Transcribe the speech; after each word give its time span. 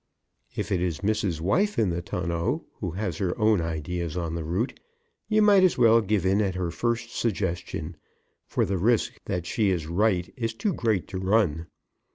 If 0.55 0.71
it 0.71 0.81
is 0.81 1.01
Mrs. 1.01 1.39
Wife 1.41 1.77
in 1.77 1.91
the 1.91 2.01
tonneau 2.01 2.65
who 2.79 2.89
has 2.97 3.17
her 3.19 3.37
own 3.37 3.61
ideas 3.61 4.17
on 4.17 4.33
the 4.33 4.43
route, 4.43 4.79
you 5.29 5.43
might 5.43 5.63
as 5.63 5.77
well 5.77 6.01
give 6.01 6.25
in 6.25 6.41
at 6.41 6.55
her 6.55 6.71
first 6.71 7.15
suggestion, 7.15 7.95
for 8.47 8.65
the 8.65 8.79
risk 8.79 9.21
that 9.25 9.45
she 9.45 9.69
is 9.69 9.85
right 9.85 10.33
is 10.35 10.55
too 10.55 10.73
great 10.73 11.07
to 11.09 11.19
run. 11.19 11.67